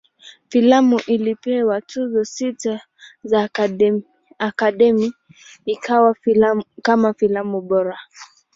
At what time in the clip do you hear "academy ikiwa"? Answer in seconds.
4.39-6.15